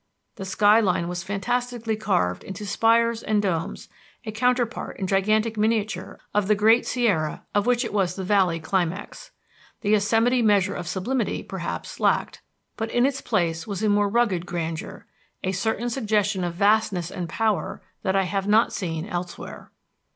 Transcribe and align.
The 0.37 0.45
sky 0.45 0.79
line 0.79 1.07
was 1.07 1.21
fantastically 1.21 1.95
carved 1.95 2.43
into 2.43 2.65
spires 2.65 3.21
and 3.21 3.39
domes, 3.39 3.87
a 4.25 4.31
counterpart 4.31 4.97
in 4.97 5.05
gigantic 5.05 5.57
miniature 5.59 6.19
of 6.33 6.47
the 6.47 6.55
Great 6.55 6.87
Sierra 6.87 7.43
of 7.53 7.67
which 7.67 7.85
it 7.85 7.93
was 7.93 8.15
the 8.15 8.23
valley 8.23 8.59
climax. 8.59 9.29
The 9.81 9.91
Yosemite 9.91 10.41
measure 10.41 10.73
of 10.73 10.87
sublimity, 10.87 11.43
perhaps, 11.43 11.99
lacked, 11.99 12.41
but 12.77 12.89
in 12.89 13.05
its 13.05 13.21
place 13.21 13.67
was 13.67 13.83
a 13.83 13.89
more 13.89 14.09
rugged 14.09 14.47
grandeur, 14.47 15.05
a 15.43 15.51
certain 15.51 15.87
suggestion 15.87 16.43
of 16.43 16.55
vastness 16.55 17.11
and 17.11 17.29
power 17.29 17.79
that 18.01 18.15
I 18.15 18.23
have 18.23 18.47
not 18.47 18.73
seen 18.73 19.05
elsewhere. 19.05 19.69